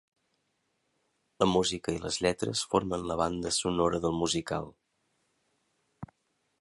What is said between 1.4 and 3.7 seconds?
La música i les lletres formen la banda